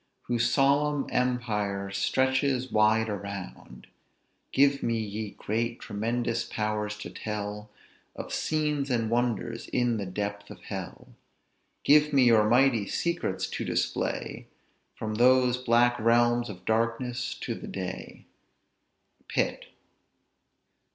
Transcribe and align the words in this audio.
Whose 0.23 0.49
solemn 0.51 1.05
empire 1.11 1.91
stretches 1.91 2.71
wide 2.71 3.07
around; 3.07 3.85
Give 4.51 4.81
me, 4.81 4.97
ye 4.97 5.35
great, 5.37 5.79
tremendous 5.79 6.43
powers, 6.43 6.97
to 6.97 7.11
tell 7.11 7.69
Of 8.15 8.33
scenes 8.33 8.89
and 8.89 9.11
wonders 9.11 9.67
in 9.67 9.97
the 9.97 10.07
depth 10.07 10.49
of 10.49 10.59
hell; 10.63 11.09
Give 11.83 12.13
me 12.13 12.23
your 12.23 12.49
mighty 12.49 12.87
secrets 12.87 13.45
to 13.51 13.63
display 13.63 14.47
From 14.95 15.13
those 15.13 15.57
black 15.57 15.99
realms 15.99 16.49
of 16.49 16.65
darkness 16.65 17.35
to 17.35 17.53
the 17.53 17.67
day." 17.67 18.25
PITT. 19.27 19.65